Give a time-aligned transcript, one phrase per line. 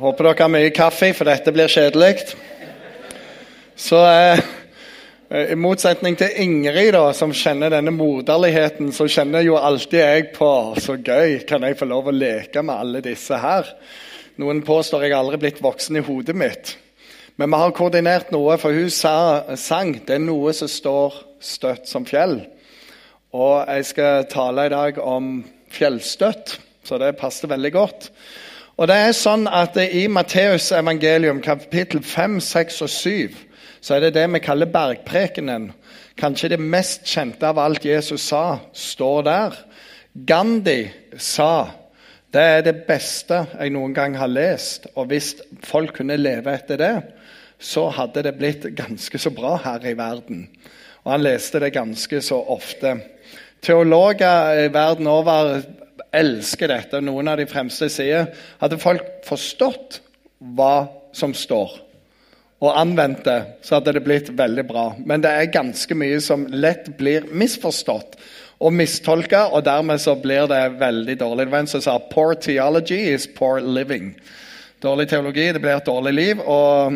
[0.00, 2.22] Håper dere har mye kaffe, for dette blir kjedelig.
[3.76, 4.40] Så eh,
[5.52, 10.48] I motsetning til Ingrid, da, som kjenner denne moderligheten, så kjenner jo alltid jeg på
[10.80, 13.68] Så gøy, kan jeg få lov å leke med alle disse her?
[14.40, 16.74] Noen påstår jeg aldri blitt voksen i hodet mitt.
[17.36, 21.92] Men vi har koordinert noe, for hun sa, sang det er noe som står støtt
[21.92, 22.38] som fjell.
[23.36, 25.42] Og jeg skal tale i dag om
[25.76, 26.56] fjellstøtt,
[26.88, 28.14] så det passer veldig godt.
[28.80, 33.34] Og det er sånn at I Matteus evangelium kapittel 5, 6 og 7
[33.84, 35.66] så er det det vi kaller bergprekenen.
[36.16, 39.58] Kanskje det mest kjente av alt Jesus sa, står der.
[40.14, 40.78] Gandhi
[41.20, 41.68] sa
[42.32, 44.88] det er det beste jeg noen gang har lest.
[44.94, 45.34] Og hvis
[45.66, 46.94] folk kunne leve etter det,
[47.60, 50.46] så hadde det blitt ganske så bra her i verden.
[51.04, 52.96] Og han leste det ganske så ofte.
[53.60, 55.58] Teologer i verden over
[56.12, 57.00] elsker dette.
[57.04, 60.00] Noen av de fremste sier hadde folk forstått
[60.56, 61.72] hva som står,
[62.60, 64.90] og anvendt det, så hadde det blitt veldig bra.
[64.98, 68.18] Men det er ganske mye som lett blir misforstått
[68.60, 71.46] og mistolka, og dermed så blir det veldig dårlig.
[71.46, 74.12] Det var en som sa 'poor theology is poor living'.
[74.82, 76.40] Dårlig teologi det blir et dårlig liv.
[76.40, 76.92] Og,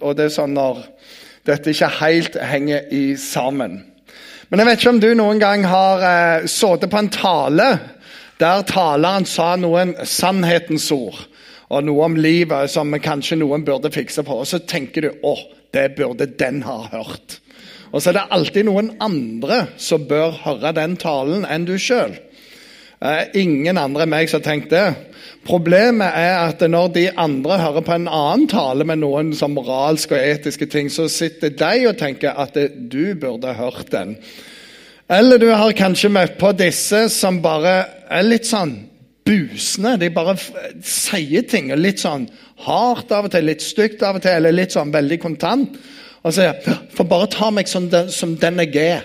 [0.00, 0.84] og det er sånn når
[1.46, 3.82] dette ikke helt henger i sammen.
[4.48, 7.66] Men jeg vet ikke om du noen gang har eh, sittet på en tale
[8.40, 11.20] der taleren sa noen sannhetens ord
[11.72, 14.40] og noe om livet som kanskje noen burde fikse på.
[14.42, 15.34] Og så tenker du å,
[15.74, 17.38] det burde den ha hørt.
[17.94, 22.16] Og så er det alltid noen andre som bør høre den talen enn du sjøl.
[23.04, 24.86] Eh, ingen andre enn meg som har tenkt det.
[25.44, 30.16] Problemet er at når de andre hører på en annen tale med noen som moralske
[30.16, 34.16] og etiske ting, så sitter de og tenker at du burde hørt den.
[35.08, 37.74] Eller du har kanskje møtt på disse som bare
[38.08, 38.72] er litt sånn
[39.24, 39.96] busne.
[40.00, 40.36] De bare
[40.84, 42.28] sier ting litt sånn
[42.64, 45.76] hardt av og til, litt stygt av og til, eller litt sånn veldig kontant.
[46.24, 46.56] Og sier
[46.96, 49.04] får bare ta meg som den, som den jeg er.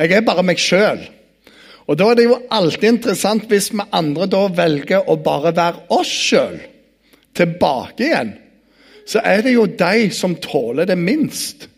[0.00, 1.04] Jeg er bare meg sjøl.
[1.86, 5.86] Og da er det jo alltid interessant hvis vi andre da velger å bare være
[5.94, 6.58] oss sjøl
[7.36, 8.32] tilbake igjen.
[9.06, 11.68] Så er det jo de som tåler det minst.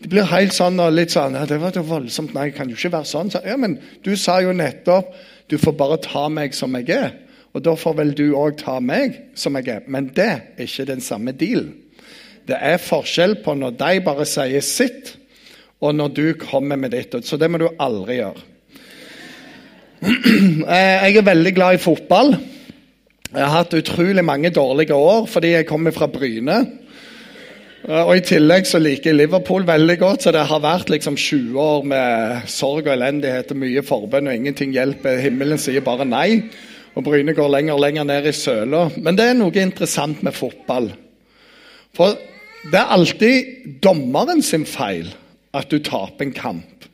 [0.00, 2.32] Det blir helt sånn og litt sånn ja, 'Det var jo voldsomt.
[2.34, 5.12] Nei, kan jo ikke være sånn.' Så, ja, men du sa jo nettopp
[5.48, 7.12] 'Du får bare ta meg som jeg er'.
[7.52, 9.80] Og da får vel du òg ta meg som jeg er.
[9.86, 10.28] Men det
[10.58, 11.74] er ikke den samme dealen.
[12.46, 15.16] Det er forskjell på når de bare sier sitt,
[15.80, 17.14] og når du kommer med ditt.
[17.24, 18.46] Så det må du aldri gjøre.
[20.70, 22.30] Eh, jeg er veldig glad i fotball.
[23.30, 26.56] Jeg har hatt utrolig mange dårlige år fordi jeg kommer fra Bryne.
[27.90, 31.16] Eh, og I tillegg så liker jeg Liverpool veldig godt, så det har vært liksom
[31.18, 35.18] 20 år med sorg og elendighet og mye forbønn, og ingenting hjelper.
[35.24, 36.28] Himmelen sier bare nei,
[36.94, 38.84] og Bryne går lenger og lenger ned i søla.
[38.98, 40.90] Men det er noe interessant med fotball.
[41.96, 42.14] For
[42.70, 45.08] det er alltid dommeren sin feil
[45.56, 46.86] at du taper en kamp.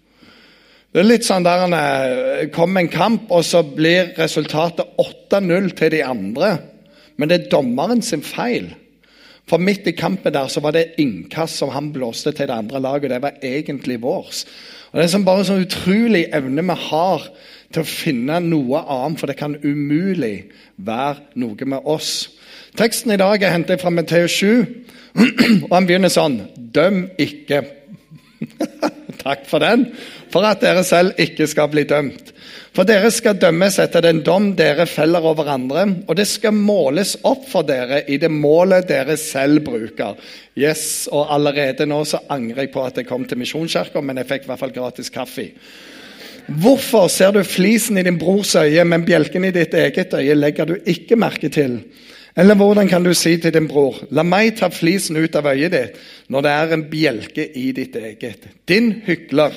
[0.95, 5.73] Det er litt sånn der han eh, kommer en kamp, og så blir resultatet 8-0
[5.77, 6.55] til de andre.
[7.21, 8.71] Men det er dommeren sin feil.
[9.47, 12.81] For midt i kampen der så var det innkast som han blåste til det andre
[12.83, 13.11] laget.
[13.11, 14.45] Det var egentlig vårs.
[14.91, 17.29] Og Det er sånn bare sånn utrolig evne vi har
[17.75, 22.31] til å finne noe annet, for det kan umulig være noe med oss.
[22.77, 24.67] Teksten i dag er hentet fra Matteus 7,
[25.67, 27.62] og han begynner sånn Døm ikke.
[29.25, 29.87] Takk for den.
[30.33, 32.35] For at dere selv ikke skal bli dømt.
[32.76, 37.14] For dere skal dømmes etter den dom dere feller over andre, og det skal måles
[37.25, 40.19] opp for dere i det målet dere selv bruker.
[40.53, 44.28] Yes, Og allerede nå så angrer jeg på at jeg kom til Misjonskirka, men jeg
[44.28, 45.47] fikk i hvert fall gratis kaffe.
[46.47, 50.69] Hvorfor ser du flisen i din brors øye, men bjelken i ditt eget øye legger
[50.69, 51.78] du ikke merke til?
[52.37, 55.72] Eller hvordan kan du si til din bror, la meg ta flisen ut av øyet
[55.72, 55.97] ditt,
[56.28, 58.44] når det er en bjelke i ditt eget?
[58.69, 59.56] Din hykler.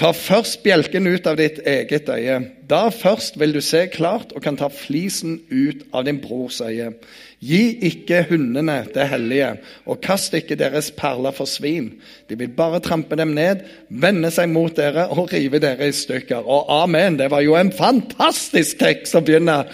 [0.00, 2.38] Ta først bjelken ut av ditt eget øye.
[2.68, 6.94] Da først vil du se klart og kan ta flisen ut av din brors øye.
[7.42, 9.48] Gi ikke hundene det hellige,
[9.90, 11.90] og kast ikke deres perler for svin.
[12.30, 16.46] De vil bare trampe dem ned, vende seg mot dere og rive dere i stykker.
[16.46, 17.18] Og amen!
[17.18, 19.64] Det var jo en fantastisk tekst å begynne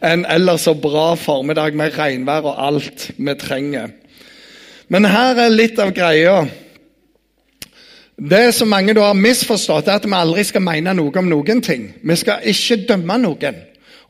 [0.00, 3.92] en ellers så bra formiddag med regnvær og alt vi trenger.
[4.88, 6.46] Men her er litt av greia.
[8.18, 11.60] Det som mange da har misforstått, er at vi aldri skal mene noe om noen
[11.62, 11.92] ting.
[12.02, 13.60] Vi skal ikke dømme noen.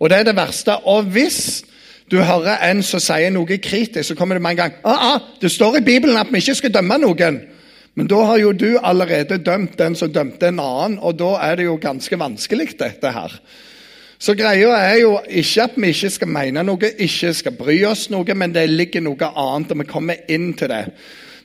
[0.01, 0.79] Og det er det verste.
[0.89, 1.67] Og hvis
[2.09, 5.21] du hører en som sier noe kritisk, så kommer det med en gang ah, ah,
[5.41, 7.41] Det står i Bibelen at vi ikke skal dømme noen.
[7.99, 11.59] Men da har jo du allerede dømt den som dømte en annen, og da er
[11.59, 13.33] det jo ganske vanskelig, dette her.
[14.19, 18.09] Så greia er jo ikke at vi ikke skal mene noe, ikke skal bry oss
[18.11, 20.85] noe, men det ligger noe annet, og vi kommer inn til det.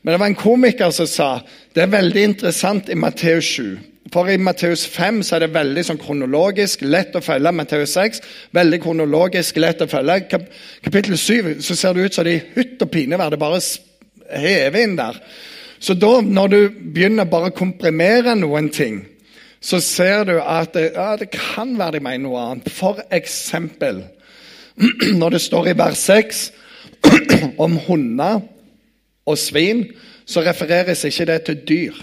[0.04, 1.30] Men det var en komiker som sa
[1.74, 3.78] det er veldig interessant i Matteus 7.
[4.14, 7.54] For i Matteus 5 så er det veldig sånn kronologisk, lett å følge.
[7.56, 8.22] Matteus 6
[8.54, 10.20] veldig kronologisk, lett å følge.
[10.30, 10.46] Kap
[10.86, 13.34] kapittel 7 så ser det ut som det i hytt og pinevær.
[13.34, 13.64] Det bare
[14.44, 15.18] hever inn der.
[15.84, 16.60] Så da, når du
[16.94, 19.02] begynner bare å komprimere noen ting,
[19.64, 22.70] så ser du at det, ja, det kan være de mener noe annet.
[22.72, 24.04] For eksempel
[25.22, 26.44] når det står i vers 6
[27.66, 28.44] om hunder
[29.26, 29.86] og svin,
[30.26, 32.02] så refereres ikke det til dyr.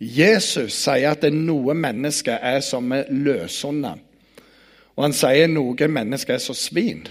[0.00, 3.98] Jesus sier at noe menneske er som løshunder.
[4.96, 7.06] Og han sier noe menneske er som svin.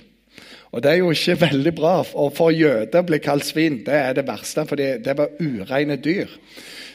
[0.72, 2.04] Og Det er jo ikke veldig bra.
[2.14, 5.96] Og For jøder å bli kalt svin det er det verste, for det var ureine
[5.96, 6.28] dyr.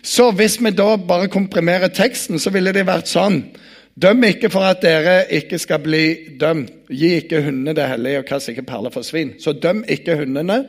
[0.02, 3.44] Så hvis vi da bare komprimerer teksten, så ville det vært sånn
[3.92, 6.70] Døm ikke for at dere ikke skal bli dømt.
[6.88, 9.34] Gi ikke hundene det hellige, og kast ikke perler for svin.
[9.36, 10.62] Så døm ikke hundene,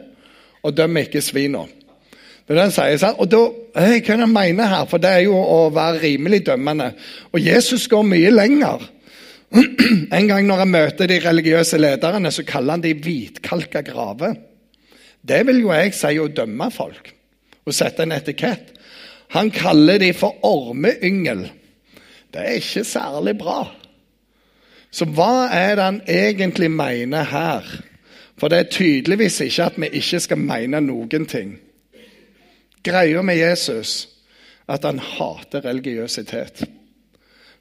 [0.64, 1.66] og døm ikke svina.
[2.44, 3.20] Det er det han sier, sant?
[3.24, 3.44] Og da,
[3.74, 4.88] Hva er det han mener her?
[4.92, 6.92] For det er jo å være rimelig dømmende.
[7.32, 8.84] Og Jesus går mye lenger.
[10.18, 14.36] En gang når han møter de religiøse lederne, så kaller han de hvitkalka graver.
[15.24, 17.14] Det vil jo jeg si å dømme folk.
[17.64, 18.74] Å sette en etikett.
[19.34, 21.48] Han kaller de for ormeyngel.
[22.34, 23.62] Det er ikke særlig bra.
[24.94, 27.66] Så hva er det han egentlig mener her?
[28.38, 31.58] For det er tydeligvis ikke at vi ikke skal mene noen ting.
[32.84, 34.08] Greia med Jesus
[34.68, 36.64] at han hater religiøsitet.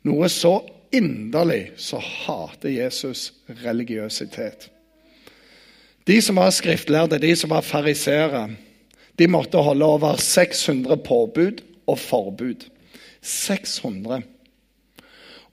[0.07, 0.57] Noe så
[0.93, 3.33] inderlig så hater Jesus
[3.63, 4.69] religiøsitet.
[6.07, 8.49] De som var skriftlærde, de som var fariseere,
[9.19, 12.67] de måtte holde over 600 påbud og forbud.
[13.23, 14.23] 600.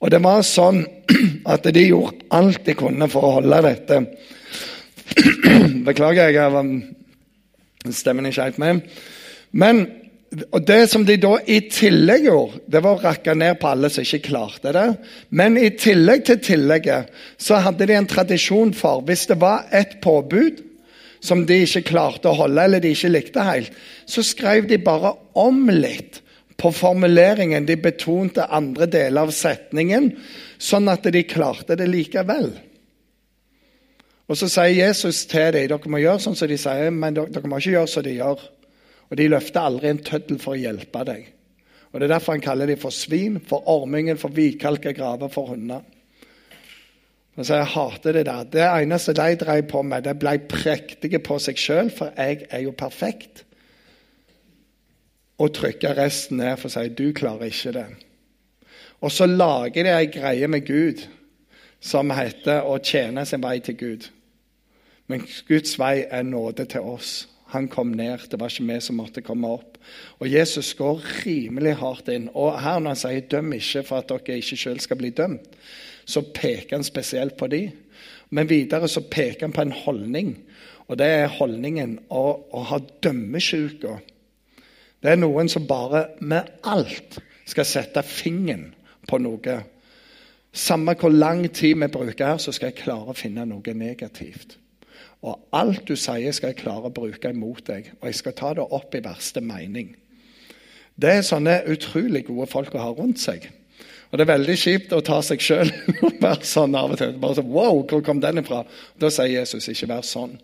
[0.00, 0.82] Og det var sånn
[1.54, 4.00] at de gjorde alt de kunne for å holde dette.
[5.88, 8.84] Beklager, jeg har stemmen ikke helt med.
[9.50, 9.86] Men
[10.54, 13.88] og Det som de da i tillegg gjorde, det var å rakke ned på alle
[13.90, 14.86] som ikke klarte det.
[15.34, 19.98] Men i tillegg til tillegget så hadde de en tradisjon for Hvis det var et
[20.02, 20.62] påbud
[21.20, 23.74] som de ikke klarte å holde, eller de ikke likte helt,
[24.06, 26.22] så skrev de bare om litt
[26.56, 27.66] på formuleringen.
[27.66, 30.12] De betonte andre deler av setningen,
[30.62, 32.52] sånn at de klarte det likevel.
[34.30, 37.48] Og Så sier Jesus til dem dere må gjøre sånn som de sier, men dere
[37.50, 38.44] må ikke gjøre som de gjør.
[39.10, 41.24] Og De løfter aldri en tøddel for å hjelpe deg.
[41.90, 45.50] Og Det er derfor han kaller dem for svin, for ormingen, for hvitkalka graver, for
[45.50, 45.82] hunder.
[47.34, 48.44] Han så Jeg hater det der.
[48.44, 52.60] Det eneste de drev på med, det ble prektige på seg sjøl, for jeg er
[52.60, 53.44] jo perfekt.
[55.38, 57.86] Og trykke resten ned for å si du klarer ikke det.
[59.00, 61.02] Og så lager de ei greie med Gud
[61.80, 64.10] som heter å tjene sin vei til Gud.
[65.10, 67.28] Men Guds vei er nåde til oss.
[67.50, 68.28] Han kom ned.
[68.30, 69.78] Det var ikke vi som måtte komme opp.
[70.22, 72.28] Og Jesus går rimelig hardt inn.
[72.34, 75.56] Og her når han sier 'døm ikke for at dere ikke selv skal bli dømt',
[76.04, 77.70] så peker han spesielt på dem.
[78.30, 80.36] Men videre så peker han på en holdning.
[80.88, 83.98] Og det er holdningen å, å ha dømmesjuka.
[85.02, 88.74] Det er noen som bare med alt skal sette fingeren
[89.08, 89.60] på noe.
[90.52, 94.58] Samme hvor lang tid vi bruker her, så skal jeg klare å finne noe negativt.
[95.20, 97.92] Og alt du sier, skal jeg klare å bruke imot deg.
[98.00, 99.92] Og jeg skal ta det opp i verste mening.
[101.00, 103.48] Det er sånne utrolig gode folk å ha rundt seg.
[104.10, 105.68] Og det er veldig kjipt å ta seg sjøl
[106.06, 107.12] og være sånn av og til.
[107.20, 108.64] Bare så, wow, hvor kom den ifra?
[109.00, 110.38] Da sier Jesus ikke vær sånn.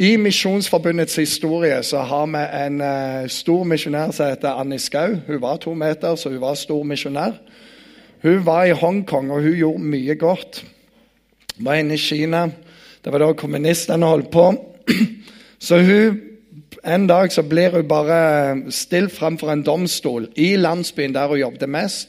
[0.00, 5.18] I Misjonsforbundets historie så har vi en uh, stor misjonær som heter Annie Skau.
[5.26, 7.36] Hun var to meter, så hun var stor misjonær.
[8.24, 10.62] Hun var i Hongkong, og hun gjorde mye godt.
[11.58, 12.46] Hun var inne i Kina.
[13.04, 14.46] Det var da kommunistene holdt på.
[15.66, 16.20] Så hun
[16.82, 21.68] en dag så blir hun bare stilt framfor en domstol i landsbyen der hun jobbet
[21.68, 22.08] mest.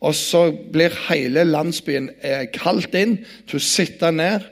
[0.00, 4.44] Og så blir hele landsbyen eh, kalt inn til å sitte ned,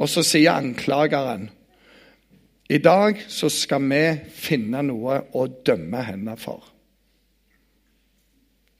[0.00, 1.50] og så sier anklageren
[2.70, 6.62] i dag så skal vi finne noe å dømme henne for.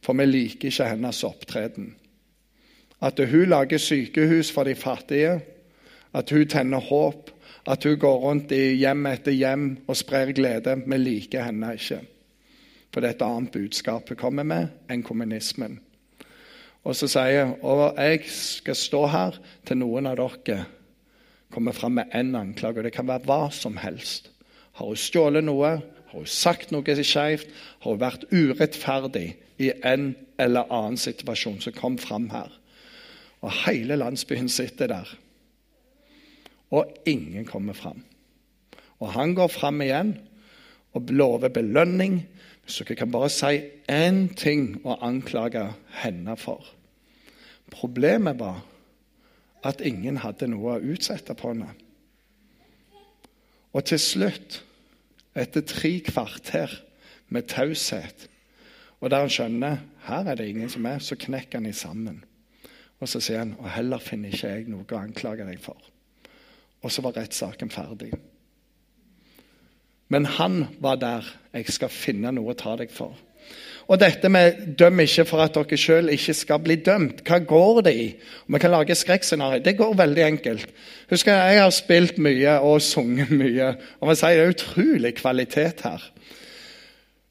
[0.01, 1.89] For vi liker ikke hennes opptreden.
[3.03, 5.41] At hun lager sykehus for de fattige,
[6.17, 7.31] at hun tenner håp,
[7.67, 10.75] at hun går rundt i hjem etter hjem og sprer glede.
[10.87, 12.01] Vi liker henne ikke.
[12.91, 15.79] For det er et annet budskap hun kommer med enn kommunismen.
[16.83, 20.65] Og så sier hun og jeg skal stå her til noen av dere
[21.51, 22.79] kommer fram med én anklage.
[22.79, 24.31] Og det kan være hva som helst.
[24.79, 25.79] Har hun stjålet noe?
[26.11, 27.51] Har hun sagt noe skeivt?
[27.83, 32.51] Har hun vært urettferdig i en eller annen situasjon som kom fram her?
[33.43, 35.11] Og hele landsbyen sitter der.
[36.71, 38.03] Og ingen kommer fram.
[39.01, 40.15] Og han går fram igjen
[40.95, 42.21] og lover belønning.
[42.65, 45.65] Hvis dere kan bare si én ting å anklage
[46.03, 46.63] henne for.
[47.71, 48.63] Problemet var
[49.67, 51.71] at ingen hadde noe å utsette på henne.
[53.71, 54.63] Og til slutt,
[55.39, 56.73] etter tre kvarter
[57.31, 58.27] med taushet,
[59.01, 62.19] og der han skjønner her er det ingen som er, så knekker han i sammen.
[63.01, 65.79] Og så sier han og heller finner ikke jeg noe å anklage deg for.
[66.83, 68.13] Og så var rettssaken ferdig.
[70.11, 71.27] Men han var der.
[71.55, 73.15] Jeg skal finne noe å ta deg for.
[73.91, 77.81] Og dette med 'døm ikke for at dere sjøl ikke skal bli dømt', hva går
[77.83, 78.15] det i?
[78.47, 79.63] Vi kan lage skrekkscenario.
[79.65, 80.69] Det går veldig enkelt.
[81.11, 83.75] Husker Jeg jeg har spilt mye og sunget mye.
[84.01, 86.11] og man sier Det er utrolig kvalitet her.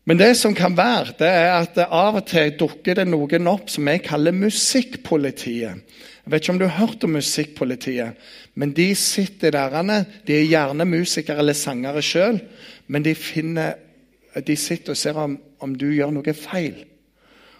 [0.05, 3.69] Men det som kan være, det er at av og til dukker det noen opp
[3.69, 5.73] som jeg kaller musikkpolitiet.
[6.25, 8.17] Jeg vet ikke om du har hørt om musikkpolitiet,
[8.59, 10.05] men de sitter der.
[10.27, 12.41] De er gjerne musikere eller sangere sjøl,
[12.87, 13.77] men de, finner,
[14.35, 16.83] de sitter og ser om, om du gjør noe feil.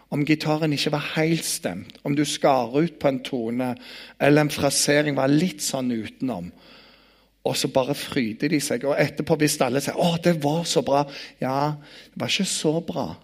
[0.10, 3.74] Om gitaren ikke var helt stemt, om du skar ut på en tone,
[4.20, 6.50] eller en frasering var litt sånn utenom.
[7.46, 8.84] Og så bare fryder de seg.
[8.90, 11.06] Og etterpå, hvis alle sier 'Å, det var så bra'
[11.42, 11.76] Ja,
[12.14, 13.16] det var ikke så bra.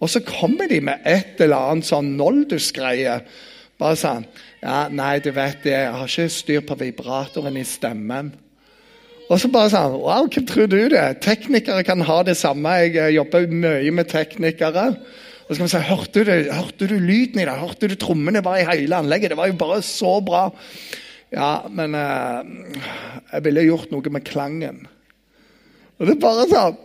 [0.00, 3.20] Og så kommer de med et eller annet sånn noldusgreie.
[3.80, 4.26] Bare sånn
[4.60, 8.32] 'Ja, nei, du vet det, jeg har ikke styr på vibratoren i stemmen'.
[9.30, 11.20] Og så bare sånn Wow, hvem tror du det?
[11.24, 12.68] Teknikere kan ha det samme.
[12.82, 14.96] Jeg eh, jobber mye med teknikere.
[15.46, 17.56] Og så kan vi si, hørte du, hørte du lyden i det?
[17.58, 19.30] Hørte du trommene var i hele anlegget?
[19.32, 20.50] Det var jo bare så bra.
[21.32, 22.84] Ja, men eh,
[23.32, 24.84] jeg ville gjort noe med klangen.
[25.98, 26.78] Og det er bare sånn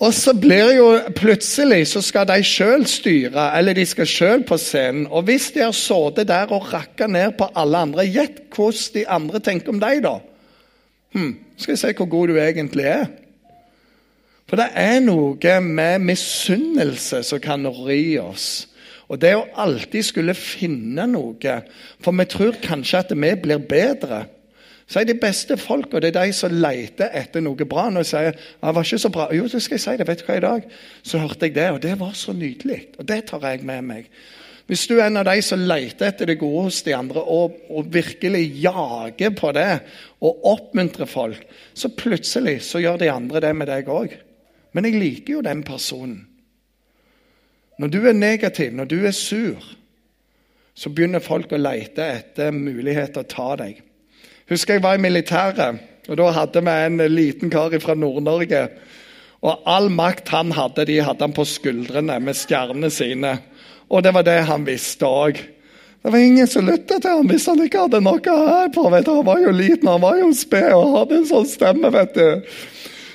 [0.00, 4.56] Og så blir jo plutselig så skal de sjøl styre, eller de skal sjøl på
[4.60, 5.04] scenen.
[5.12, 9.04] Og hvis de har sittet der og rakka ned på alle andre, gjett hvordan de
[9.12, 10.16] andre tenker om deg, da.
[11.12, 13.06] Hm, skal jeg se hvor god du egentlig er.
[14.48, 18.66] For det er noe med misunnelse som kan ri oss.
[19.10, 21.54] Og det å alltid skulle finne noe
[22.02, 24.24] For vi tror kanskje at vi blir bedre.
[24.90, 27.86] Så er de beste folka det er de som leter etter noe bra.
[27.94, 29.28] Når de sier det var ikke så bra.
[29.34, 30.06] Jo, så skal jeg si det.
[30.08, 30.64] Vet du hva, i dag
[31.06, 32.80] så hørte jeg det, og det var så nydelig.
[32.98, 34.08] Og det tar jeg med meg.
[34.70, 37.56] Hvis du er en av de som leter etter det gode hos de andre, og,
[37.70, 39.80] og virkelig jager på det,
[40.22, 41.42] og oppmuntrer folk,
[41.74, 44.14] så plutselig så gjør de andre det med deg òg.
[44.74, 46.20] Men jeg liker jo den personen.
[47.82, 49.70] Når du er negativ, når du er sur,
[50.74, 53.80] så begynner folk å lete etter muligheter å ta deg.
[54.50, 55.78] Husker jeg var i militæret,
[56.10, 58.64] og da hadde vi en liten kar fra Nord-Norge.
[59.46, 63.36] Og all makt han hadde, de hadde han på skuldrene med stjernene sine.
[63.88, 65.38] Og det var det han visste òg.
[66.02, 68.86] Det var ingen som lyttet til ham hvis han ikke hadde noe her på.
[68.90, 69.14] Vet du.
[69.20, 71.90] Han var jo liten, han var jo sped og hadde en sånn stemme.
[71.94, 72.28] vet du.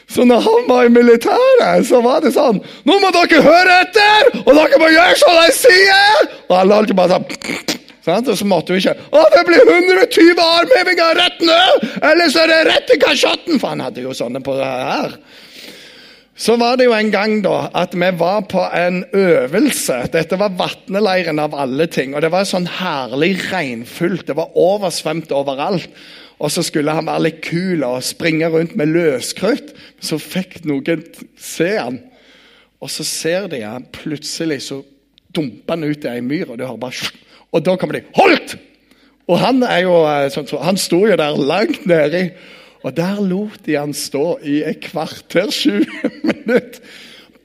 [0.08, 4.30] Så når han var i militæret, så var det sånn Nå må dere høre etter!
[4.46, 6.30] Og dere må gjøre som jeg sier!
[6.46, 7.82] Og alle holdt bare sånn?
[8.06, 11.62] Og så måtte vi ikke Å, det blir 120 armhevinger rett nå!
[12.06, 13.58] Eller så er det rett i kasjotten!
[13.58, 15.18] For han hadde jo sånne på det her.
[16.36, 20.02] Så var det jo en gang da at vi var på en øvelse.
[20.12, 22.12] Dette var Vatneleiren av alle ting.
[22.14, 24.28] Og det var sånn herlig regnfullt.
[24.28, 25.88] Det var oversvømt overalt.
[26.36, 29.72] Og så skulle han være litt kul og springe rundt med løskrutt.
[30.04, 31.06] Så fikk noen
[31.40, 32.02] se han.
[32.84, 34.82] Og så ser de han plutselig så
[35.36, 37.12] dumper han ut i ei myr, og, bare,
[37.52, 38.58] og da kommer de 'Holdt!'
[39.28, 42.30] Og han er jo, eh, han sto jo der langt nedi.
[42.84, 45.86] Og der lot de han stå i et kvarter, 20
[46.30, 46.80] minutter.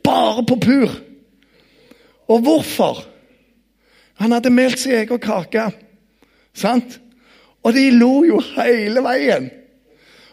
[0.04, 0.90] Bare på pur.
[2.28, 3.04] Og hvorfor?
[4.20, 5.70] Han hadde meldt sin egen kake.
[6.54, 7.00] Sant?
[7.64, 9.48] Og de lo jo hele veien.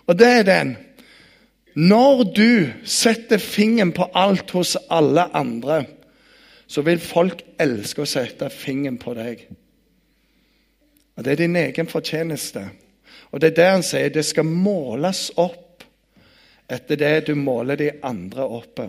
[0.08, 0.76] Og det er den.
[1.76, 5.86] Når du setter fingeren på alt hos alle andre,
[6.68, 9.48] så vil folk elske å sette fingeren på deg.
[11.18, 12.68] Og Det er din egen fortjeneste.
[13.32, 14.10] Og det er det han sier.
[14.10, 15.84] Det skal måles opp
[16.70, 18.84] etter det du måler de andre opp.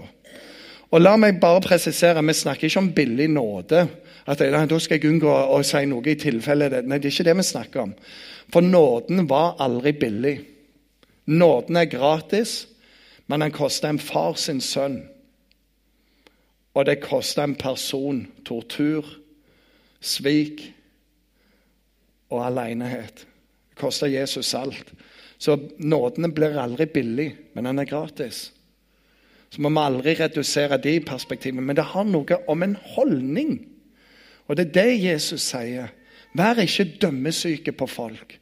[0.91, 3.89] Og la meg bare presisere, Vi snakker ikke om billig nåde.
[4.27, 6.85] At Da skal jeg unngå å si noe i tilfelle det.
[6.85, 7.95] Nei, det er ikke det vi snakker om.
[8.53, 10.41] For nåden var aldri billig.
[11.27, 12.67] Nåden er gratis,
[13.27, 15.03] men den koster en far sin sønn.
[16.75, 19.07] Og det koster en person tortur,
[20.01, 20.63] svik
[22.31, 23.25] og alenehet.
[23.71, 24.93] Det koster Jesus alt.
[25.39, 28.53] Så nåden blir aldri billig, men den er gratis.
[29.51, 31.65] Så må vi aldri redusere de perspektivene.
[31.65, 33.59] Men det har noe om en holdning
[34.49, 35.91] Og det er det Jesus sier.
[36.33, 38.39] Vær ikke dømmesyke på folk.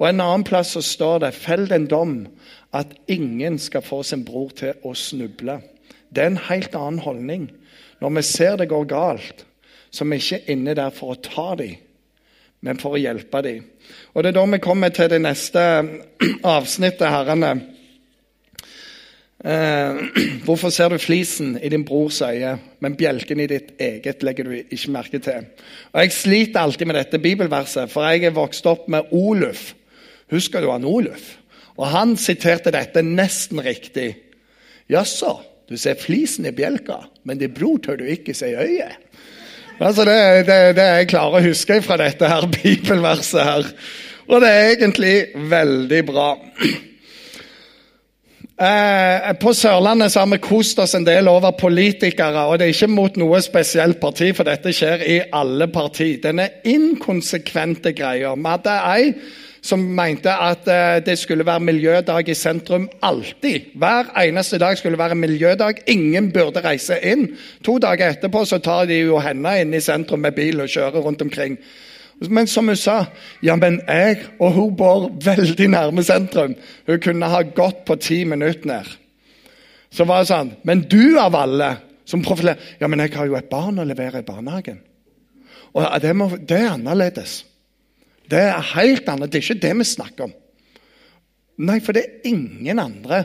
[0.00, 2.26] Og En annen plass så står det fell den dom
[2.72, 5.60] at ingen skal få sin bror til å snuble.
[6.10, 7.50] Det er en helt annen holdning.
[8.00, 9.44] Når vi ser det går galt,
[9.90, 11.76] så er vi ikke inne der for å ta dem,
[12.60, 13.66] men for å hjelpe dem.
[14.14, 15.62] Og Det er da vi kommer til det neste
[16.56, 17.52] avsnittet, herrene.
[19.40, 20.00] Eh,
[20.46, 24.56] hvorfor ser du flisen i din brors øye, men bjelken i ditt eget legger du
[24.60, 25.46] ikke merke til?
[25.92, 29.74] Og Jeg sliter alltid med dette bibelverset, for jeg er vokst opp med Oluf.
[30.30, 31.36] Husker du han Oluf?
[31.76, 34.16] Og Han siterte dette nesten riktig.
[34.90, 35.38] Jaså,
[35.70, 38.98] du ser flisen i bjelka, men din bror tør du ikke se i øyet.
[39.80, 43.68] Altså det, det, det jeg klarer å huske fra dette her bibelverset her.
[44.28, 45.14] Og det er egentlig
[45.50, 46.26] veldig bra.
[48.60, 52.44] Eh, på Sørlandet så har vi kost oss en del over politikere.
[52.44, 56.12] og Det er ikke mot noe spesielt parti, for dette skjer i alle parti.
[56.20, 58.34] Denne inkonsekvente greia.
[58.36, 59.14] Vi hadde ei
[59.62, 63.74] som mente at eh, det skulle være miljødag i sentrum alltid.
[63.74, 65.82] Hver eneste dag skulle være miljødag.
[65.86, 67.28] Ingen burde reise inn.
[67.64, 71.04] To dager etterpå så tar de jo henne inn i sentrum med bil og kjører
[71.04, 71.58] rundt omkring.
[72.28, 73.04] Men som hun sa,
[73.42, 76.56] ja, men jeg og hun bor veldig nærme sentrum.
[76.86, 78.96] Hun kunne ha gått på ti minutter ned.
[79.90, 81.72] Så var det sånn Men du av alle
[82.06, 84.78] som profilerer Ja, men jeg har jo et barn å levere i barnehagen.
[85.74, 87.40] Og det, må, det er annerledes.
[88.30, 89.32] Det er helt annet.
[89.32, 90.34] Det er ikke det vi snakker om.
[91.60, 93.24] Nei, for det er ingen andre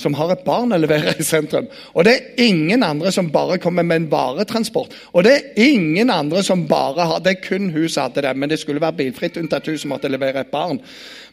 [0.00, 1.66] som har et barn å levere i sentrum.
[1.92, 4.94] Og det er ingen andre som bare kommer med en varetransport.
[5.12, 8.34] Og det er ingen andre som bare har Det er kun hun som hadde det,
[8.36, 10.80] men det skulle være bilfritt unntatt hun som måtte levere et barn.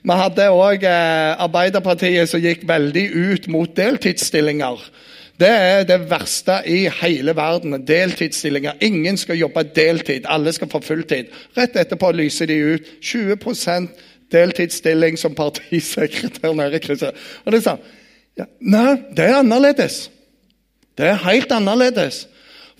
[0.04, 4.84] Vi hadde òg eh, Arbeiderpartiet som gikk veldig ut mot deltidsstillinger.
[5.38, 7.76] Det er det verste i hele verden.
[7.86, 8.80] Deltidsstillinger.
[8.82, 10.26] Ingen skal jobbe deltid.
[10.26, 11.30] Alle skal få fulltid.
[11.58, 13.92] Rett etterpå lyser de ut 20%
[14.34, 17.16] deltidsstilling som partisekretær nede i krysset.
[17.46, 17.84] Og det sånn,
[18.38, 20.08] ja, nei, det er annerledes.
[20.98, 22.26] Det er helt annerledes.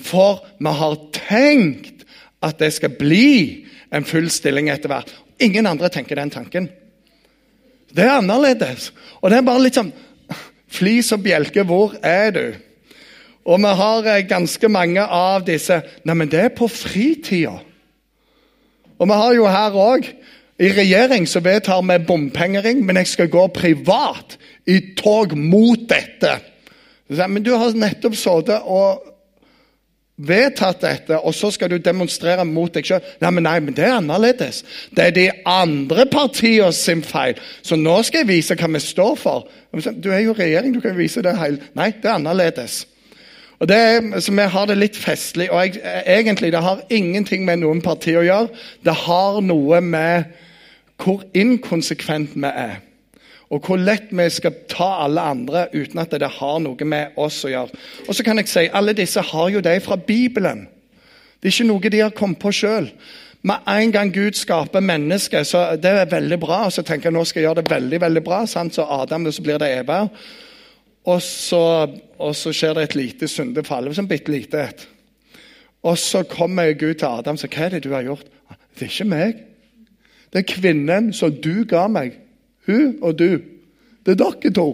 [0.02, 2.06] For vi har tenkt
[2.46, 5.14] at det skal bli en full stilling etter hvert.
[5.42, 6.70] Ingen andre tenker den tanken.
[7.94, 8.92] Det er annerledes.
[9.22, 9.94] Og det er bare litt sånn
[10.68, 12.46] Flis og bjelke, hvor er du?
[13.48, 17.56] Og vi har eh, ganske mange av disse Nei, men det er på fritida.
[18.98, 20.10] Og vi har jo her òg
[20.58, 26.32] I regjering så vedtar vi bompengering, men jeg skal gå privat i tog mot dette.
[27.08, 29.04] Men du har nettopp sittet og
[30.18, 33.06] vedtatt dette, og så skal du demonstrere mot deg sjøl.
[33.22, 34.64] Nei, men nei, men det er annerledes.
[34.90, 37.38] Det er de andre partiene sin feil.
[37.62, 39.48] Så nå skal jeg vise hva vi står for.
[40.02, 41.70] Du er jo regjering, du kan vise det hele.
[41.78, 42.86] Nei, det er annerledes.
[43.60, 45.52] Og det er, så Vi har det litt festlig.
[45.52, 48.50] og jeg, Egentlig det har ingenting med noen parti å gjøre.
[48.86, 50.24] Det har noe med
[50.98, 52.82] hvor inkonsekvent vi er.
[53.48, 57.40] Og hvor lett vi skal ta alle andre uten at det har noe med oss
[57.48, 57.80] å gjøre.
[58.08, 60.66] Og så kan jeg si, Alle disse har jo det fra Bibelen.
[61.40, 62.90] Det er ikke noe de har kommet på sjøl.
[63.48, 66.66] Med en gang Gud skaper mennesket, så det er veldig bra.
[66.66, 68.42] Og så tenker jeg nå skal jeg gjøre det veldig veldig bra.
[68.50, 68.76] Sant?
[68.76, 70.02] Så Adam, og så blir det Eva.
[71.08, 71.64] Og så,
[72.20, 73.94] og så skjer det et lite syndefall.
[73.96, 74.88] Som bitte lite et.
[75.88, 78.28] Og så kommer Gud til Adam og sier, hva er det du har gjort?
[78.76, 79.44] Det er ikke meg.
[80.34, 82.18] Det er kvinnen som du ga meg.
[82.68, 83.40] Hun og du.
[84.06, 84.68] Det er dere to.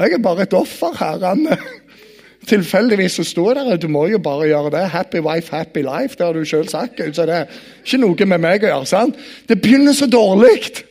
[0.00, 1.56] Jeg er bare et offer, herrene.
[2.50, 4.86] Tilfeldigvis så sto der du må jo bare gjøre det.
[4.88, 6.16] Happy wife, happy life.
[6.16, 7.00] Det har du sjøl sagt.
[7.14, 8.88] Så det er ikke noe med meg å gjøre.
[8.88, 9.18] sant?
[9.48, 10.86] Det begynner så dårlig.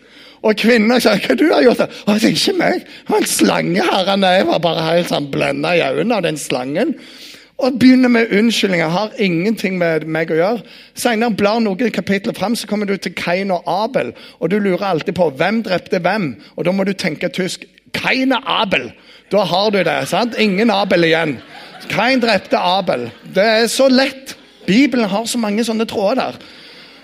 [0.45, 1.81] Og kvinner sier hva du har gjort.
[1.89, 2.85] Å, det er ikke meg.
[2.85, 4.11] Det var en slange her.
[4.23, 6.93] Jeg var bare helt sånn blenda i øynene av den slangen.
[7.59, 8.87] Og begynner med unnskyldninger.
[8.87, 10.61] Har ingenting med meg å gjøre.
[10.95, 14.13] Senere blar noen kapitler fram, så kommer du til Kain og Abel.
[14.39, 16.31] Og du lurer alltid på hvem drepte hvem.
[16.55, 17.67] Og da må du tenke tysk.
[17.93, 18.91] Kain og Abel.
[19.31, 20.07] Da har du det.
[20.07, 20.39] sant?
[20.39, 21.37] Ingen Abel igjen.
[21.89, 23.09] Kain drepte Abel.
[23.35, 24.37] Det er så lett.
[24.67, 26.39] Bibelen har så mange sånne tråder der.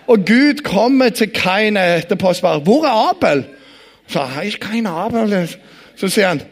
[0.08, 3.44] Og Gud kommer til Kain etterpå og spør hvor er Abel.
[4.08, 4.24] Så,
[4.62, 5.50] Kain Abel.
[5.98, 6.44] Så sier han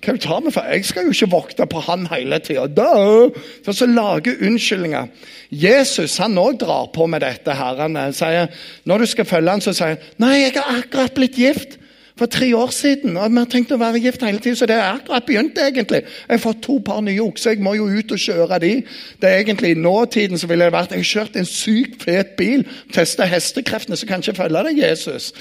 [0.00, 0.68] hva tar meg for?
[0.72, 2.86] Jeg skal jo ikke vokte på han hele tida.
[3.64, 5.10] Så, så lager unnskyldninger.
[5.50, 7.52] Jesus han òg drar på med dette.
[7.52, 7.82] her.
[7.84, 8.48] Han sier,
[8.84, 11.76] Når du skal følge han, så sier han nei, jeg har akkurat blitt gift
[12.20, 13.16] for tre år siden.
[13.16, 15.58] og Vi har tenkt å være gift hele tiden, så det er akkurat begynt.
[15.58, 16.02] egentlig.
[16.02, 18.74] Jeg har fått to par nye okser, jeg må jo ut og kjøre de.
[19.20, 22.36] Det er egentlig I nåtiden så ville det vært jeg har kjørt en sykt fet
[22.36, 25.32] bil, testa hestekreftene, så kan jeg ikke følge deg, Jesus.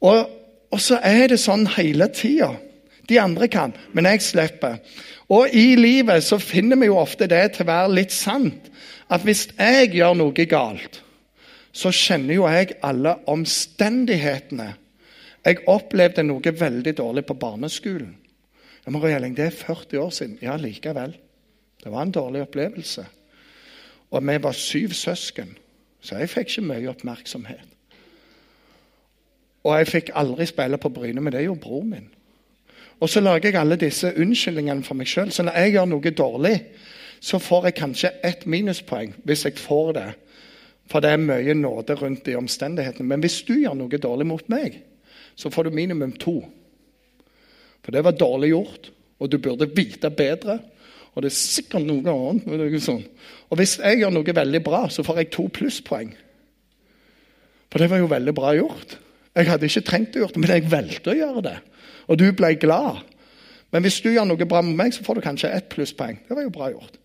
[0.00, 0.30] Og,
[0.70, 2.54] og så er det sånn hele tida.
[3.08, 4.78] De andre kan, men jeg slipper.
[5.28, 8.70] Og i livet så finner vi jo ofte det til å være litt sant.
[9.12, 11.02] At hvis jeg gjør noe galt,
[11.74, 14.70] så kjenner jo jeg alle omstendighetene.
[15.44, 18.14] Jeg opplevde noe veldig dårlig på barneskolen.
[18.84, 20.38] Ja, men Røyeling, det er 40 år siden.
[20.42, 21.16] Ja, likevel.
[21.84, 23.04] Det var en dårlig opplevelse.
[24.10, 25.56] Og vi var syv søsken,
[26.00, 27.70] så jeg fikk ikke mye oppmerksomhet.
[29.64, 32.10] Og jeg fikk aldri spille på Bryne, men det gjorde broren min.
[33.04, 35.28] Og så lager jeg alle disse unnskyldningene for meg sjøl.
[35.28, 36.54] Så når jeg gjør noe dårlig,
[37.20, 40.06] så får jeg kanskje ett minuspoeng hvis jeg får det.
[40.88, 43.08] For det er mye nåde rundt de omstendighetene.
[43.08, 44.80] Men hvis du gjør noe dårlig mot meg,
[45.36, 46.38] så får du minimum to.
[47.84, 48.90] For det var dårlig gjort,
[49.20, 50.58] og du burde vite bedre.
[51.14, 52.80] Og det er sikkert noe annet.
[52.82, 53.04] Sånn.
[53.52, 56.14] Og hvis jeg gjør noe veldig bra, så får jeg to plusspoeng.
[57.68, 58.96] For det var jo veldig bra gjort.
[59.34, 61.56] Jeg hadde ikke trengt å gjøre det, men jeg valgte å gjøre det.
[62.06, 63.02] Og du ble glad.
[63.74, 66.20] Men hvis du gjør noe bra med meg, så får du kanskje ett plusspoeng.
[66.28, 67.00] Det var jo bra gjort.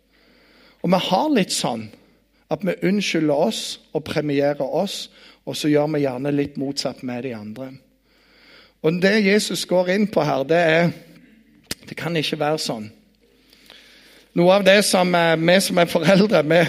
[0.84, 1.88] Og vi har litt sånn
[2.50, 3.64] at vi unnskylder oss
[3.94, 5.08] og premierer oss,
[5.46, 7.72] og så gjør vi gjerne litt motsatt med de andre.
[8.86, 10.92] Og Det Jesus går inn på her, det er
[11.90, 12.84] Det kan ikke være sånn.
[14.38, 16.60] Noe av det som vi som er foreldre vi,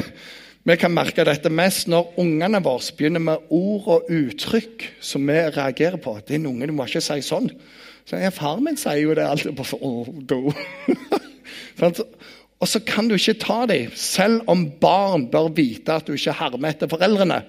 [0.70, 5.38] vi kan merke dette mest når ungene våre begynner med ord og uttrykk som vi
[5.50, 6.18] reagerer på.
[6.20, 7.50] 'Din unge, du må ikke si sånn.'
[8.06, 9.54] Så ja, Far min sier jo det alltid.
[9.54, 9.76] Bare,
[11.82, 12.06] oh,
[12.60, 16.34] og så kan du ikke ta dem, selv om barn bør vite at du ikke
[16.40, 17.42] hermer etter foreldrene.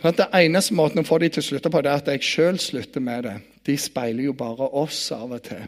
[0.00, 2.22] For Det eneste måten å få dem til å slutte på, det er at jeg
[2.22, 3.36] sjøl slutter med det.
[3.66, 5.64] De speiler jo bare oss av og til.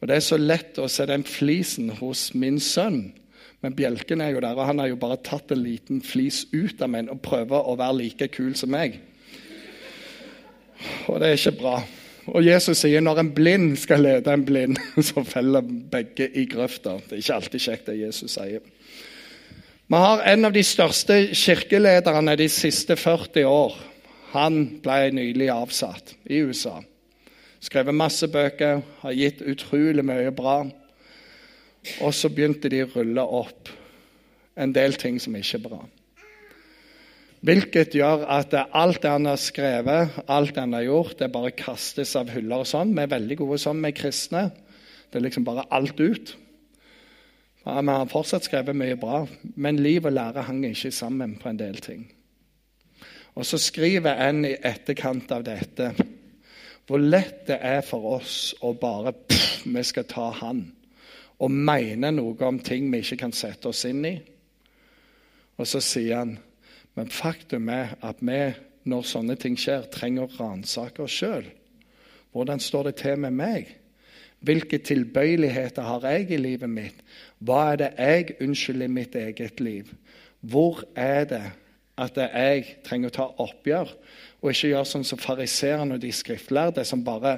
[0.00, 3.12] Og Det er så lett å se den flisen hos min sønn.
[3.62, 6.82] Men bjelken er jo der, og han har jo bare tatt en liten flis ut
[6.82, 8.98] av meg og prøver å være like kul som meg.
[11.06, 11.76] Og det er ikke bra.
[12.30, 16.98] Og Jesus sier når en blind skal lede en blind, så feller begge i grøfta.
[17.06, 18.66] Det er ikke alltid kjekt, det Jesus sier.
[19.92, 23.74] Vi har en av de største kirkelederne de siste 40 år.
[24.32, 26.78] Han ble nylig avsatt i USA.
[27.62, 30.62] Skrevet masse bøker, har gitt utrolig mye bra.
[32.02, 33.70] Og så begynte de å rulle opp
[34.54, 35.80] en del ting som ikke er bra.
[37.42, 41.50] Hvilket gjør at alt det han har skrevet, alt det han har gjort, det bare
[41.58, 42.92] kastes av hyller og sånn.
[42.94, 44.44] Vi er veldig gode sånn er kristne.
[45.10, 46.36] Det er liksom bare alt ut.
[47.66, 49.24] Ja, Vi har fortsatt skrevet mye bra,
[49.56, 52.06] men liv og lære hang ikke sammen på en del ting.
[53.34, 55.92] Og så skriver en i etterkant av dette
[56.86, 60.64] hvor lett det er for oss å bare pff, Vi skal ta han.
[61.42, 64.16] Og mene noe om ting vi ikke kan sette oss inn i.
[65.58, 66.36] Og så sier han
[66.98, 68.40] men faktum er at vi,
[68.88, 71.46] når sånne ting skjer, trenger å ransake oss sjøl.
[72.32, 73.70] Hvordan står det til med meg?
[74.42, 77.00] Hvilke tilbøyeligheter har jeg i livet mitt?
[77.38, 79.92] Hva er det jeg unnskylder i mitt eget liv?
[80.40, 81.44] Hvor er det
[82.02, 83.92] at jeg trenger å ta oppgjør,
[84.42, 87.36] og ikke gjøre sånn som fariseerne og de skriftlærde, som bare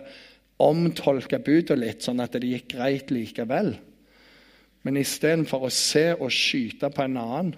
[0.63, 3.75] omtolker budet litt, sånn at det gikk greit likevel?
[4.85, 7.55] Men istedenfor å se og skyte på en annen,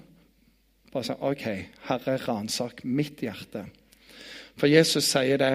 [0.92, 1.46] bare si OK,
[1.88, 3.66] Herre, ransak mitt hjerte.
[4.56, 5.54] For Jesus sier det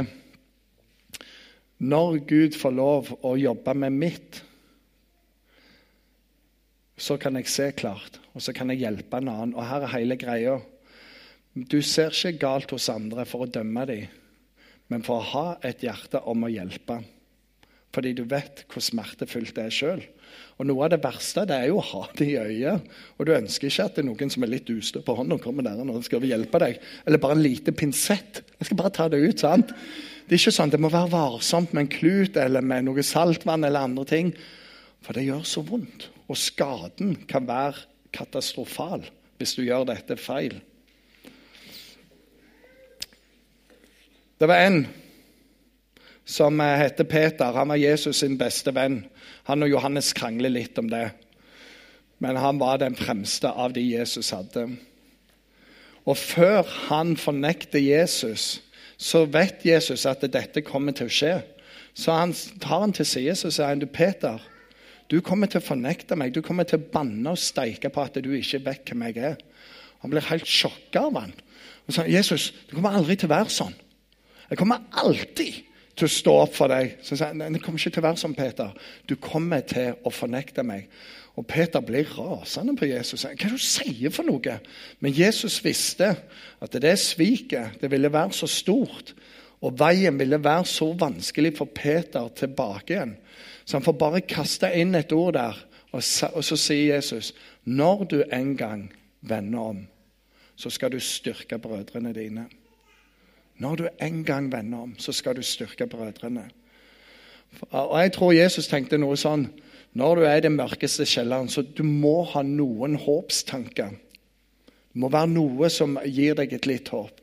[1.81, 4.41] når Gud får lov å jobbe med mitt,
[7.01, 9.55] så kan jeg se klart, og så kan jeg hjelpe en annen.
[9.57, 10.59] Og her er hele greia.
[11.55, 14.05] Du ser ikke galt hos andre for å dømme dem,
[14.93, 16.99] men for å ha et hjerte om å hjelpe.
[17.91, 20.05] Fordi du vet hvor smertefullt det er sjøl.
[20.59, 22.87] Og noe av det verste det er jo å ha det i øyet.
[23.17, 25.65] Og du ønsker ikke at det er noen som er litt ustø på hånda, kommer
[25.65, 26.79] der og skal hjelpe deg.
[27.05, 28.43] Eller bare en lite pinsett.
[28.59, 29.41] Jeg skal bare ta det ut.
[29.41, 29.73] sant?
[30.27, 33.65] Det er ikke sånn, det må være varsomt med en klut eller med noe saltvann
[33.67, 34.33] eller andre ting.
[35.01, 36.07] For det gjør så vondt.
[36.31, 39.03] Og skaden kan være katastrofal
[39.41, 40.59] hvis du gjør dette feil.
[44.41, 44.83] Det var en
[46.31, 47.51] som heter Peter.
[47.51, 49.03] Han var Jesus sin beste venn.
[49.49, 51.09] Han og Johannes krangler litt om det.
[52.23, 54.67] Men han var den fremste av de Jesus hadde.
[56.05, 58.61] Og før han fornekter Jesus,
[58.97, 61.33] så vet Jesus at dette kommer til å skje.
[61.97, 64.39] Så han tar han til side og sier han, du Peter,
[65.11, 66.31] du kommer til å fornekte meg.
[66.31, 69.41] Du kommer til å banne og steike på at du ikke vet hvem jeg er.
[70.05, 71.33] Han blir helt sjokka av han.
[71.89, 73.75] Og sier, Jesus, det kommer aldri til å være sånn.
[74.47, 75.59] Jeg kommer alltid
[75.95, 76.97] til å stå opp for deg.
[77.03, 78.71] Så sier han, det kommer ikke til å være som Peter.
[79.09, 80.87] Du kommer til å fornekte meg.
[81.39, 83.23] Og Peter blir rasende på Jesus.
[83.23, 84.57] Hva er det du sier for noe?
[84.99, 86.13] Men Jesus visste
[86.61, 89.13] at det sviket det ville være så stort.
[89.61, 93.15] Og veien ville være så vanskelig for Peter tilbake igjen.
[93.63, 95.57] Så han får bare kaste inn et ord der,
[95.93, 97.31] og så sier Jesus
[97.63, 98.87] når du en gang
[99.21, 99.83] vender om,
[100.55, 102.47] så skal du styrke brødrene dine.
[103.61, 106.47] Når du en gang vender om, så skal du styrke brødrene.
[107.69, 109.49] Og Jeg tror Jesus tenkte noe sånn
[109.93, 113.89] Når du er i den mørkeste kjelleren, så du må ha noen håpstanker.
[113.91, 117.19] Det må være noe som gir deg et litt håp.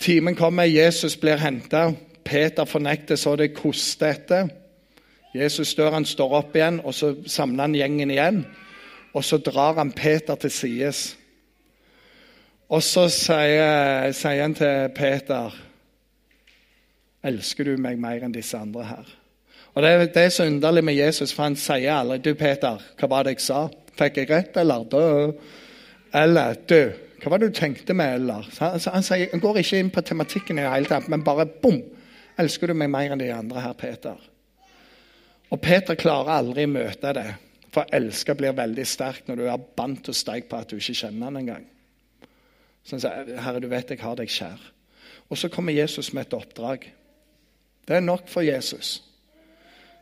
[0.00, 1.86] Timen kommer, Jesus blir henta.
[2.24, 4.50] Peter fornekter så det koster etter.
[5.32, 8.42] Jesus dør, han står opp igjen, og så samler han gjengen igjen.
[9.16, 11.02] Og så drar han Peter til sides.
[12.70, 15.56] Og så sier, sier, han til Peter
[17.26, 19.08] Elsker du meg mer enn disse andre her?
[19.74, 23.10] Og Det, det er så underlig med Jesus, for han sier aldri Du, Peter, hva
[23.10, 23.64] var det jeg sa?
[23.98, 24.86] Fikk jeg rett, eller?
[24.90, 25.34] Død?
[26.16, 28.46] Eller du, hva var det du tenkte med, eller?
[28.58, 31.46] Han, han, sier, han går ikke inn på tematikken i det hele tatt, men bare
[31.62, 31.82] bom!
[32.40, 34.22] Elsker du meg mer enn de andre her, Peter?
[35.50, 37.26] Og Peter klarer aldri å møte det.
[37.74, 40.96] For elsket blir veldig sterkt når du er bandt og steik på at du ikke
[41.02, 41.66] kjenner han engang.
[42.84, 44.72] Så han sier, 'Herre, du vet jeg har deg kjær'.
[45.30, 46.92] Og så kommer Jesus med et oppdrag.
[47.88, 49.02] Det er nok for Jesus.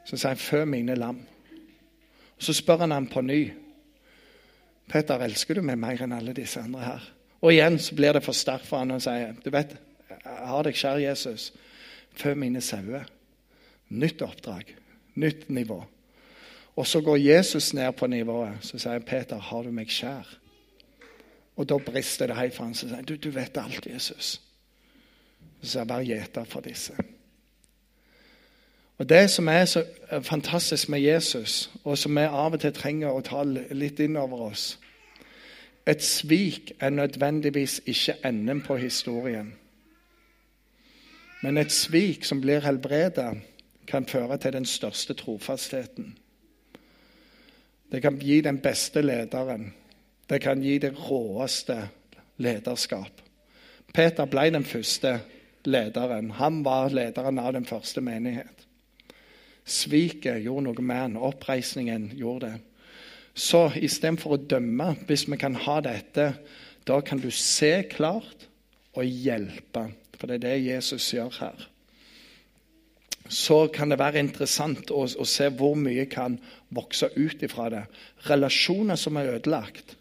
[0.04, 1.26] Så sier han, 'Fø mine lam'.
[2.36, 3.52] Og Så spør han ham på ny.
[4.88, 8.24] 'Peter, elsker du meg mer enn alle disse andre her?' Og igjen så blir det
[8.24, 9.76] for sterkt for han og sier, 'Du vet,
[10.10, 11.52] jeg har deg kjær, Jesus.
[12.12, 13.08] Fø mine sauer.'
[13.88, 14.74] Nytt oppdrag.
[15.14, 15.84] Nytt nivå.
[16.76, 18.58] Og så går Jesus ned på nivået.
[18.60, 20.38] Så sier Peter, 'Har du meg kjær?'
[21.58, 22.74] Og da brister det helt for ham.
[22.74, 24.40] som sier du, 'Du vet alt, Jesus.'
[25.62, 26.96] Så sier 'Vær gjeter for disse'.
[28.98, 29.84] Og Det som er så
[30.22, 33.42] fantastisk med Jesus, og som vi av og til trenger å ta
[33.72, 34.78] litt inn over oss
[35.86, 39.54] Et svik er nødvendigvis ikke enden på historien.
[41.42, 43.40] Men et svik som blir helbredet,
[43.86, 46.18] kan føre til den største trofastheten.
[47.92, 49.74] Det kan gi den beste lederen.
[50.28, 51.88] Det kan gi det råeste
[52.36, 53.22] lederskap.
[53.94, 55.18] Peter ble den første
[55.64, 56.30] lederen.
[56.36, 58.66] Han var lederen av den første menighet.
[59.68, 61.16] Sviket gjorde noe med han.
[61.16, 62.60] Oppreisningen gjorde det.
[63.38, 66.32] Så istedenfor å dømme, hvis vi kan ha dette,
[66.88, 68.48] da kan du se klart
[68.98, 69.88] og hjelpe.
[70.18, 71.68] For det er det Jesus gjør her
[73.28, 76.38] så kan det være interessant å, å se hvor mye kan
[76.74, 77.84] vokse ut ifra det.
[78.28, 79.96] Relasjoner som er ødelagt,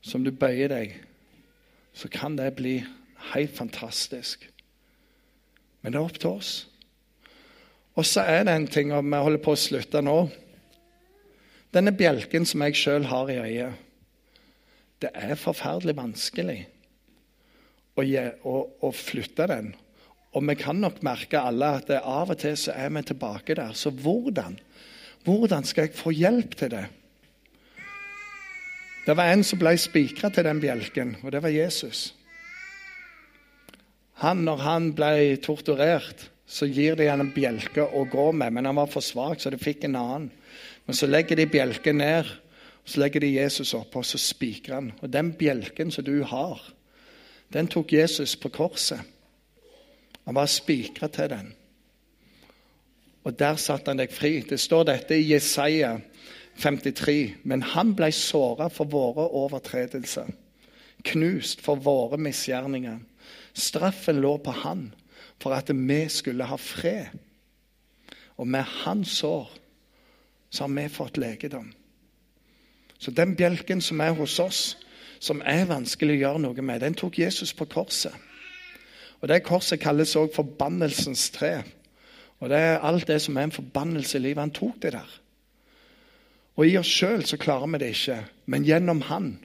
[0.00, 0.96] som du bøyer deg,
[1.92, 2.78] så kan det bli
[3.32, 4.46] helt fantastisk.
[5.80, 6.52] Men det er opp til oss.
[7.98, 10.22] Og så er det en ting, og vi holder på å slutte nå
[11.70, 13.76] Denne bjelken som jeg sjøl har i øyet,
[14.98, 16.56] det er forferdelig vanskelig
[17.94, 19.68] å, å, å flytte den.
[20.34, 23.70] Og vi kan nok merke alle at av og til så er vi tilbake der.
[23.78, 24.58] Så hvordan?
[25.22, 26.84] Hvordan skal jeg få hjelp til det?
[29.06, 32.10] Det var en som ble spikra til den bjelken, og det var Jesus.
[34.20, 38.66] Han, Når han ble torturert, så gir de han en bjelke å gå med, men
[38.66, 40.30] han var for svak, så de fikk en annen.
[40.84, 42.28] Men så legger de bjelken ned,
[42.84, 44.90] så legger de Jesus opp, og så spikrer han.
[45.00, 46.60] Og den bjelken som du har,
[47.54, 49.00] den tok Jesus på korset.
[50.26, 51.52] Han var spikra til den.
[53.24, 54.40] Og der satte han deg fri.
[54.42, 55.96] Det står dette i Jesaja
[56.60, 57.34] 53.
[57.42, 60.28] Men han ble såra for våre overtredelser,
[61.04, 62.98] knust for våre misgjerninger.
[63.54, 64.90] Straffen lå på han
[65.40, 67.08] for at vi skulle ha fred.
[68.36, 69.50] Og med hans sår
[70.50, 71.72] så har vi fått legedom.
[72.98, 74.76] Så den bjelken som er hos oss,
[75.20, 78.12] som er vanskelig å gjøre noe med, den tok Jesus på korset.
[79.20, 81.62] Og Det korset kalles òg forbannelsens tre.
[82.40, 84.40] Og Det er alt det som er en forbannelse i livet.
[84.40, 85.20] Han tok det der.
[86.56, 89.38] Og I oss sjøl så klarer vi det ikke, men gjennom Han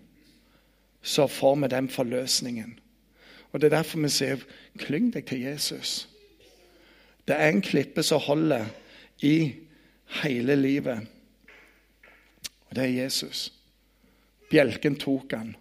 [1.06, 2.80] så får vi den forløsningen.
[3.52, 4.42] Og Det er derfor vi sier
[4.78, 6.10] klyng deg til Jesus.
[7.28, 8.66] Det er en klippe som holder
[9.22, 9.54] i
[10.22, 11.08] hele livet.
[12.70, 13.54] Og det er Jesus.
[14.50, 15.56] Bjelken tok han.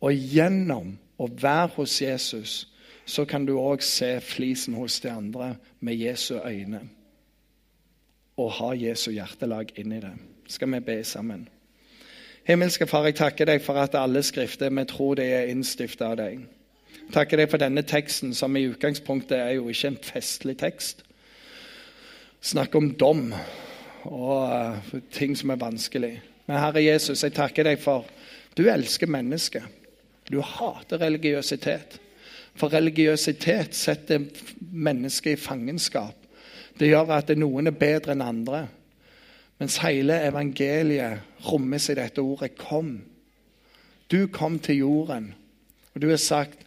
[0.00, 2.66] Og gjennom å være hos Jesus
[3.04, 6.82] så kan du òg se flisen hos de andre med Jesu øyne.
[8.36, 10.14] Og ha Jesu hjertelag inni det.
[10.50, 11.48] Skal vi be sammen?
[12.44, 16.16] Himmelske Far, jeg takker deg for at alle skrifter vi tror det er innstiftet av
[16.18, 16.40] deg.
[17.14, 21.04] Takker deg for denne teksten, som i utgangspunktet er jo ikke en festlig tekst.
[22.42, 23.28] Snakk om dom
[24.10, 26.16] og uh, ting som er vanskelig.
[26.48, 28.10] Men Herre Jesus, jeg takker deg for
[28.58, 29.62] du elsker mennesket.
[30.26, 32.00] Du hater religiøsitet.
[32.58, 34.26] For religiøsitet setter
[34.58, 36.16] mennesket i fangenskap.
[36.74, 38.66] Det gjør at noen er bedre enn andre.
[39.60, 43.02] Mens hele evangeliet rommes i dette ordet 'kom'.
[44.10, 45.34] Du kom til jorden,
[45.94, 46.58] og du har sagt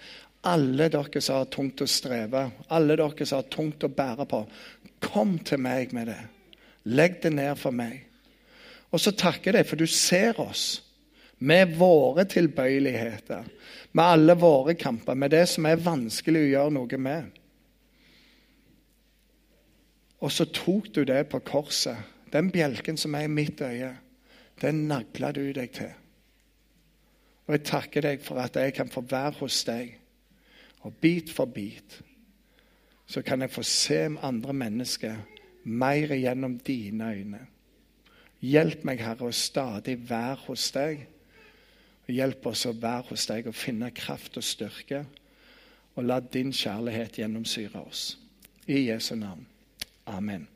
[0.44, 4.46] alle dere som har tungt å streve, alle dere som har tungt å bære på,
[5.02, 6.22] kom til meg med det.
[6.86, 8.04] Legg det ned for meg.
[8.92, 10.84] Og så takker jeg deg, for du ser oss
[11.40, 13.44] med våre tilbøyeligheter,
[13.92, 17.24] med alle våre kamper, med det som er vanskelig å gjøre noe med.
[20.24, 21.98] Og så tok du det på korset.
[22.34, 23.94] Den bjelken som er i mitt øye,
[24.62, 25.92] den nagla du deg til.
[27.48, 29.98] Og jeg takker deg for at jeg kan få være hos deg.
[30.82, 32.02] Og bit for bit
[33.08, 35.18] så kan jeg få se andre mennesker
[35.64, 37.42] mer gjennom dine øyne.
[38.44, 41.04] Hjelp meg, Herre, å stadig være hos deg.
[42.08, 45.04] Og hjelp oss å være hos deg og finne kraft og styrke.
[45.96, 48.18] Og la din kjærlighet gjennomsyre oss.
[48.68, 49.46] I Jesu navn.
[50.08, 50.53] Amen.